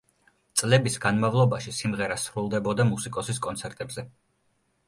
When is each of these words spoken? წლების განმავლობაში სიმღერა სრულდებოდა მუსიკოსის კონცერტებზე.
წლების 0.61 0.95
განმავლობაში 1.03 1.75
სიმღერა 1.81 2.17
სრულდებოდა 2.23 2.89
მუსიკოსის 2.95 3.45
კონცერტებზე. 3.49 4.09